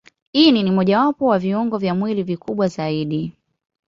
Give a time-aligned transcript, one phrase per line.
[0.33, 3.33] Ini ni mojawapo wa viungo vya mwili vikubwa zaidi.